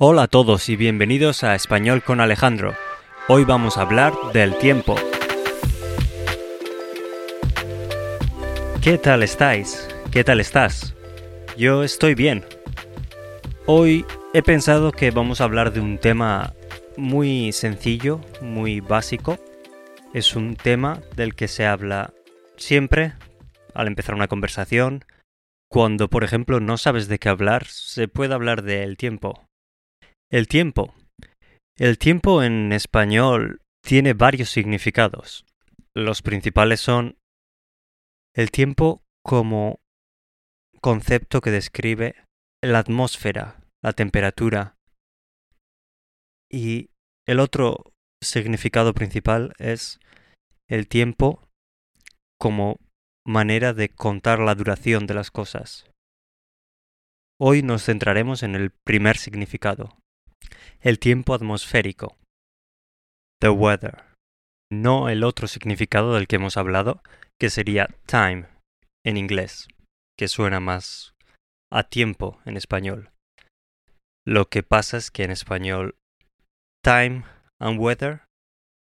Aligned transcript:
Hola 0.00 0.22
a 0.22 0.28
todos 0.28 0.68
y 0.68 0.76
bienvenidos 0.76 1.42
a 1.42 1.56
Español 1.56 2.04
con 2.04 2.20
Alejandro. 2.20 2.76
Hoy 3.26 3.42
vamos 3.44 3.76
a 3.76 3.82
hablar 3.82 4.12
del 4.32 4.56
tiempo. 4.56 4.94
¿Qué 8.80 8.96
tal 8.96 9.24
estáis? 9.24 9.88
¿Qué 10.12 10.22
tal 10.22 10.38
estás? 10.38 10.94
Yo 11.56 11.82
estoy 11.82 12.14
bien. 12.14 12.44
Hoy 13.66 14.06
he 14.34 14.42
pensado 14.44 14.92
que 14.92 15.10
vamos 15.10 15.40
a 15.40 15.44
hablar 15.44 15.72
de 15.72 15.80
un 15.80 15.98
tema 15.98 16.54
muy 16.96 17.50
sencillo, 17.50 18.20
muy 18.40 18.78
básico. 18.78 19.36
Es 20.14 20.36
un 20.36 20.54
tema 20.54 21.00
del 21.16 21.34
que 21.34 21.48
se 21.48 21.66
habla 21.66 22.14
siempre 22.56 23.14
al 23.74 23.88
empezar 23.88 24.14
una 24.14 24.28
conversación. 24.28 25.04
Cuando, 25.68 26.08
por 26.08 26.22
ejemplo, 26.22 26.60
no 26.60 26.78
sabes 26.78 27.08
de 27.08 27.18
qué 27.18 27.30
hablar, 27.30 27.66
se 27.66 28.06
puede 28.06 28.32
hablar 28.32 28.62
del 28.62 28.96
tiempo. 28.96 29.47
El 30.30 30.46
tiempo. 30.46 30.94
El 31.78 31.96
tiempo 31.96 32.42
en 32.42 32.72
español 32.72 33.62
tiene 33.82 34.12
varios 34.12 34.50
significados. 34.50 35.46
Los 35.94 36.20
principales 36.20 36.80
son 36.80 37.16
el 38.34 38.50
tiempo 38.50 39.02
como 39.24 39.80
concepto 40.82 41.40
que 41.40 41.50
describe 41.50 42.14
la 42.62 42.80
atmósfera, 42.80 43.62
la 43.82 43.94
temperatura. 43.94 44.76
Y 46.50 46.90
el 47.26 47.40
otro 47.40 47.84
significado 48.22 48.92
principal 48.92 49.54
es 49.58 49.98
el 50.68 50.88
tiempo 50.88 51.48
como 52.38 52.76
manera 53.26 53.72
de 53.72 53.88
contar 53.88 54.40
la 54.40 54.54
duración 54.54 55.06
de 55.06 55.14
las 55.14 55.30
cosas. 55.30 55.90
Hoy 57.40 57.62
nos 57.62 57.84
centraremos 57.84 58.42
en 58.42 58.54
el 58.54 58.72
primer 58.84 59.16
significado, 59.16 59.96
el 60.80 60.98
tiempo 60.98 61.34
atmosférico. 61.34 62.16
The 63.40 63.50
weather. 63.50 64.04
No 64.70 65.08
el 65.08 65.24
otro 65.24 65.48
significado 65.48 66.14
del 66.14 66.26
que 66.26 66.36
hemos 66.36 66.56
hablado, 66.56 67.02
que 67.40 67.50
sería 67.50 67.88
time 68.06 68.48
en 69.04 69.16
inglés, 69.16 69.68
que 70.18 70.28
suena 70.28 70.60
más 70.60 71.14
a 71.72 71.84
tiempo 71.84 72.40
en 72.44 72.56
español. 72.56 73.10
Lo 74.26 74.48
que 74.48 74.62
pasa 74.62 74.96
es 74.98 75.10
que 75.10 75.24
en 75.24 75.30
español 75.30 75.96
time 76.84 77.24
and 77.60 77.80
weather 77.80 78.24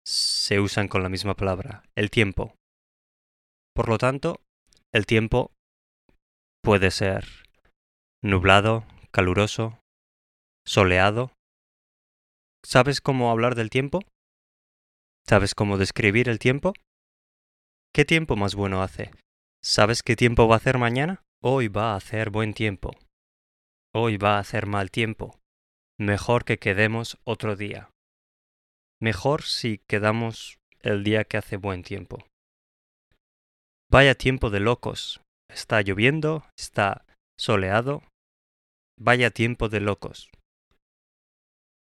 se 0.07 0.61
usan 0.61 0.89
con 0.89 1.03
la 1.03 1.09
misma 1.09 1.35
palabra, 1.35 1.85
el 1.97 2.11
tiempo. 2.11 2.55
Por 3.75 3.89
lo 3.89 3.99
tanto, 3.99 4.41
el 4.93 5.07
tiempo 5.07 5.53
puede 6.63 6.91
ser 6.91 7.25
nublado, 8.23 8.85
caluroso, 9.11 9.79
soleado, 10.67 11.33
¿Sabes 12.65 13.01
cómo 13.01 13.31
hablar 13.31 13.55
del 13.55 13.71
tiempo? 13.71 14.01
¿Sabes 15.27 15.55
cómo 15.55 15.79
describir 15.79 16.29
el 16.29 16.39
tiempo? 16.39 16.73
¿Qué 17.93 18.05
tiempo 18.05 18.37
más 18.37 18.55
bueno 18.55 18.83
hace? 18.83 19.11
¿Sabes 19.63 20.03
qué 20.03 20.17
tiempo 20.17 20.49
va 20.49 20.55
a 20.55 20.59
hacer 20.59 20.79
mañana? 20.79 21.23
Hoy 21.43 21.69
va 21.69 21.93
a 21.93 21.97
hacer 21.97 22.31
buen 22.31 22.55
tiempo. 22.55 22.93
Hoy 23.95 24.17
va 24.17 24.37
a 24.37 24.39
hacer 24.39 24.67
mal 24.67 24.91
tiempo. 24.91 25.39
Mejor 25.99 26.45
que 26.45 26.59
quedemos 26.59 27.19
otro 27.25 27.57
día. 27.57 27.91
Mejor 29.01 29.43
si 29.43 29.79
quedamos 29.89 30.59
el 30.81 31.05
día 31.05 31.25
que 31.25 31.37
hace 31.37 31.57
buen 31.57 31.83
tiempo. 31.83 32.25
Vaya 33.91 34.15
tiempo 34.15 34.51
de 34.51 34.61
locos. 34.61 35.21
Está 35.51 35.83
lloviendo, 35.83 36.47
está 36.57 37.05
soleado. 37.37 38.05
Vaya 38.99 39.31
tiempo 39.31 39.69
de 39.69 39.81
locos. 39.81 40.31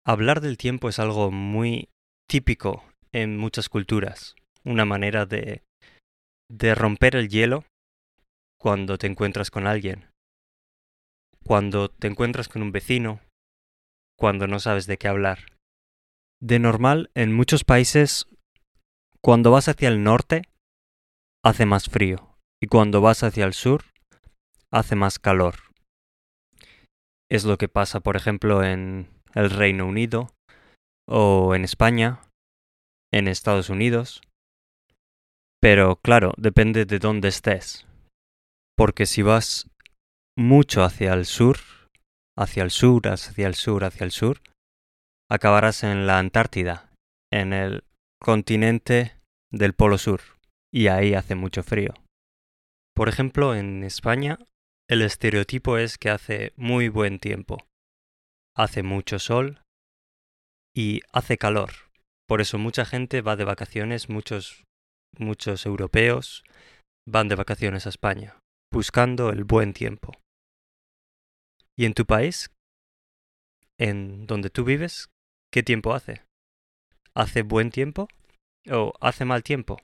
Hablar 0.04 0.40
del 0.40 0.56
tiempo 0.56 0.88
es 0.88 0.98
algo 0.98 1.30
muy 1.30 1.88
típico 2.28 2.84
en 3.12 3.36
muchas 3.38 3.68
culturas, 3.68 4.34
una 4.64 4.84
manera 4.84 5.26
de, 5.26 5.62
de 6.50 6.74
romper 6.74 7.14
el 7.14 7.28
hielo 7.28 7.64
cuando 8.58 8.98
te 8.98 9.06
encuentras 9.06 9.52
con 9.52 9.68
alguien, 9.68 10.10
cuando 11.44 11.88
te 11.88 12.08
encuentras 12.08 12.48
con 12.48 12.62
un 12.62 12.72
vecino, 12.72 13.20
cuando 14.18 14.48
no 14.48 14.58
sabes 14.58 14.86
de 14.86 14.98
qué 14.98 15.06
hablar. 15.06 15.52
De 16.40 16.58
normal, 16.58 17.12
en 17.14 17.32
muchos 17.32 17.62
países, 17.62 18.26
cuando 19.20 19.52
vas 19.52 19.68
hacia 19.68 19.88
el 19.88 20.02
norte, 20.02 20.42
hace 21.44 21.64
más 21.64 21.88
frío, 21.88 22.36
y 22.60 22.66
cuando 22.66 23.00
vas 23.00 23.22
hacia 23.22 23.44
el 23.44 23.52
sur, 23.52 23.84
hace 24.72 24.96
más 24.96 25.20
calor. 25.20 25.54
Es 27.30 27.44
lo 27.44 27.56
que 27.56 27.68
pasa, 27.68 28.00
por 28.00 28.16
ejemplo, 28.16 28.64
en 28.64 29.21
el 29.34 29.50
Reino 29.50 29.86
Unido, 29.86 30.30
o 31.08 31.54
en 31.54 31.64
España, 31.64 32.20
en 33.12 33.28
Estados 33.28 33.70
Unidos. 33.70 34.22
Pero 35.60 35.96
claro, 35.96 36.32
depende 36.36 36.84
de 36.84 36.98
dónde 36.98 37.28
estés. 37.28 37.86
Porque 38.76 39.06
si 39.06 39.22
vas 39.22 39.68
mucho 40.36 40.82
hacia 40.82 41.12
el 41.12 41.26
sur, 41.26 41.58
hacia 42.36 42.62
el 42.62 42.70
sur, 42.70 43.08
hacia 43.08 43.46
el 43.46 43.54
sur, 43.54 43.84
hacia 43.84 44.04
el 44.04 44.10
sur, 44.10 44.40
acabarás 45.30 45.84
en 45.84 46.06
la 46.06 46.18
Antártida, 46.18 46.90
en 47.32 47.52
el 47.52 47.84
continente 48.20 49.16
del 49.52 49.74
Polo 49.74 49.98
Sur, 49.98 50.20
y 50.72 50.88
ahí 50.88 51.14
hace 51.14 51.34
mucho 51.34 51.62
frío. 51.62 51.94
Por 52.94 53.08
ejemplo, 53.08 53.54
en 53.54 53.84
España, 53.84 54.38
el 54.88 55.02
estereotipo 55.02 55.78
es 55.78 55.96
que 55.96 56.10
hace 56.10 56.52
muy 56.56 56.88
buen 56.88 57.18
tiempo 57.18 57.66
hace 58.56 58.82
mucho 58.82 59.18
sol 59.18 59.62
y 60.74 61.00
hace 61.12 61.38
calor. 61.38 61.72
Por 62.26 62.40
eso 62.40 62.58
mucha 62.58 62.84
gente 62.84 63.20
va 63.20 63.36
de 63.36 63.44
vacaciones, 63.44 64.08
muchos, 64.08 64.64
muchos 65.18 65.66
europeos 65.66 66.44
van 67.06 67.28
de 67.28 67.34
vacaciones 67.34 67.86
a 67.86 67.90
España, 67.90 68.38
buscando 68.72 69.30
el 69.30 69.44
buen 69.44 69.72
tiempo. 69.72 70.12
¿Y 71.76 71.86
en 71.86 71.94
tu 71.94 72.06
país? 72.06 72.50
¿En 73.78 74.26
donde 74.26 74.50
tú 74.50 74.64
vives? 74.64 75.10
¿Qué 75.52 75.62
tiempo 75.62 75.94
hace? 75.94 76.22
¿Hace 77.14 77.42
buen 77.42 77.70
tiempo? 77.70 78.08
¿O 78.70 78.94
hace 79.00 79.24
mal 79.24 79.42
tiempo? 79.42 79.78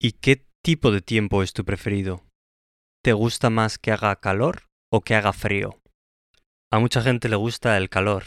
¿Y 0.00 0.12
qué 0.12 0.44
tipo 0.62 0.90
de 0.90 1.00
tiempo 1.00 1.42
es 1.42 1.52
tu 1.52 1.64
preferido? 1.64 2.24
¿Te 3.02 3.12
gusta 3.12 3.50
más 3.50 3.78
que 3.78 3.90
haga 3.90 4.14
calor 4.16 4.66
o 4.92 5.00
que 5.00 5.14
haga 5.14 5.32
frío? 5.32 5.81
A 6.72 6.78
mucha 6.78 7.02
gente 7.02 7.28
le 7.28 7.36
gusta 7.36 7.76
el 7.76 7.90
calor, 7.90 8.24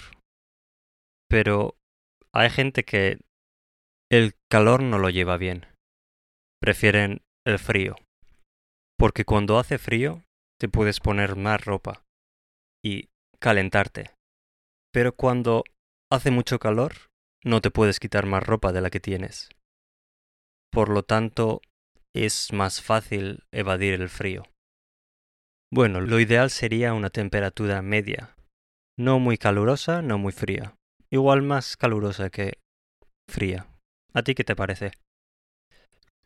pero 1.27 1.79
hay 2.31 2.51
gente 2.51 2.85
que 2.85 3.17
el 4.11 4.35
calor 4.51 4.83
no 4.83 4.99
lo 4.99 5.09
lleva 5.09 5.35
bien. 5.37 5.65
Prefieren 6.61 7.23
el 7.43 7.57
frío. 7.57 7.95
Porque 8.99 9.25
cuando 9.25 9.57
hace 9.57 9.79
frío 9.79 10.23
te 10.59 10.69
puedes 10.69 10.99
poner 10.99 11.35
más 11.35 11.65
ropa 11.65 12.05
y 12.83 13.09
calentarte. 13.39 14.13
Pero 14.93 15.15
cuando 15.15 15.63
hace 16.11 16.29
mucho 16.29 16.59
calor 16.59 17.09
no 17.43 17.61
te 17.61 17.71
puedes 17.71 17.99
quitar 17.99 18.27
más 18.27 18.43
ropa 18.43 18.71
de 18.71 18.81
la 18.81 18.91
que 18.91 18.99
tienes. 18.99 19.49
Por 20.71 20.89
lo 20.89 21.01
tanto, 21.01 21.61
es 22.13 22.53
más 22.53 22.83
fácil 22.83 23.43
evadir 23.51 23.95
el 23.95 24.07
frío. 24.07 24.43
Bueno, 25.75 25.99
lo 25.99 26.21
ideal 26.21 26.51
sería 26.51 26.93
una 26.93 27.09
temperatura 27.09 27.81
media, 27.81 28.37
no 28.97 29.19
muy 29.19 29.37
calurosa, 29.37 30.01
no 30.01 30.17
muy 30.17 30.31
fría. 30.31 30.77
Igual 31.11 31.41
más 31.41 31.75
calurosa 31.75 32.29
que 32.29 32.59
fría. 33.29 33.67
¿A 34.13 34.23
ti 34.23 34.35
qué 34.35 34.45
te 34.45 34.55
parece? 34.55 34.93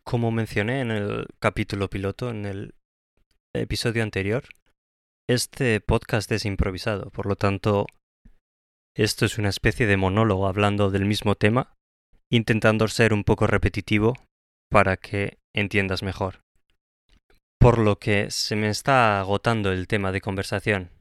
Como 0.04 0.30
mencioné 0.30 0.82
en 0.82 0.92
el 0.92 1.26
capítulo 1.40 1.90
piloto, 1.90 2.30
en 2.30 2.46
el 2.46 2.76
episodio 3.56 4.04
anterior, 4.04 4.44
este 5.28 5.82
podcast 5.82 6.32
es 6.32 6.46
improvisado, 6.46 7.10
por 7.10 7.26
lo 7.26 7.36
tanto, 7.36 7.88
esto 8.96 9.26
es 9.26 9.40
una 9.40 9.50
especie 9.50 9.88
de 9.88 9.98
monólogo 9.98 10.48
hablando 10.48 10.92
del 10.92 11.06
mismo 11.06 11.34
tema, 11.34 11.74
intentando 12.32 12.88
ser 12.88 13.14
un 13.14 13.24
poco 13.24 13.48
repetitivo 13.48 14.14
para 14.70 14.96
que 14.98 15.40
entiendas 15.56 16.04
mejor. 16.04 16.42
Por 17.60 17.78
lo 17.78 17.98
que 17.98 18.32
se 18.32 18.56
me 18.56 18.70
está 18.70 19.20
agotando 19.20 19.72
el 19.72 19.88
tema 19.88 20.12
de 20.12 20.22
conversación 20.22 21.00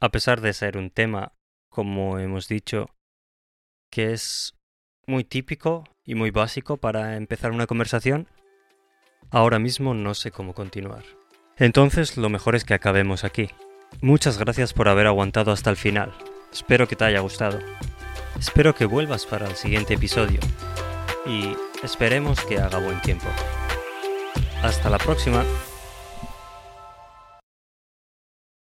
a 0.00 0.10
pesar 0.10 0.40
de 0.40 0.52
ser 0.52 0.76
un 0.76 0.90
tema, 0.90 1.32
como 1.70 2.18
hemos 2.18 2.48
dicho, 2.48 2.90
que 3.90 4.12
es 4.12 4.54
muy 5.06 5.24
típico 5.24 5.84
y 6.04 6.14
muy 6.14 6.30
básico 6.30 6.76
para 6.76 7.16
empezar 7.16 7.52
una 7.52 7.66
conversación, 7.66 8.28
ahora 9.30 9.58
mismo 9.58 9.94
no 9.94 10.14
sé 10.14 10.30
cómo 10.30 10.54
continuar. 10.54 11.04
Entonces 11.56 12.16
lo 12.16 12.28
mejor 12.28 12.56
es 12.56 12.64
que 12.64 12.74
acabemos 12.74 13.24
aquí. 13.24 13.48
Muchas 14.02 14.38
gracias 14.38 14.74
por 14.74 14.88
haber 14.88 15.06
aguantado 15.06 15.52
hasta 15.52 15.70
el 15.70 15.76
final. 15.76 16.12
Espero 16.52 16.86
que 16.86 16.96
te 16.96 17.04
haya 17.04 17.20
gustado. 17.20 17.58
Espero 18.38 18.74
que 18.74 18.84
vuelvas 18.84 19.24
para 19.24 19.48
el 19.48 19.56
siguiente 19.56 19.94
episodio. 19.94 20.40
Y 21.24 21.56
esperemos 21.82 22.44
que 22.44 22.58
haga 22.58 22.78
buen 22.78 23.00
tiempo. 23.00 23.26
Hasta 24.62 24.90
la 24.90 24.98
próxima. 24.98 25.44